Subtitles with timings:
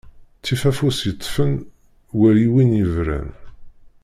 [0.39, 1.51] Ttif afus yeṭṭfen
[2.17, 3.29] wal win yebran.